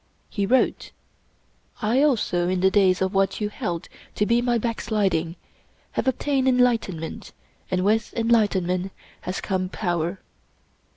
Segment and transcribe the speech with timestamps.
[0.31, 0.89] He wrote:"
[1.83, 5.35] I also, in the days of what you held to be my backsliding,
[5.91, 7.33] have obtained enlightenment,
[7.69, 8.91] and with enlight enment
[9.21, 10.17] has come power."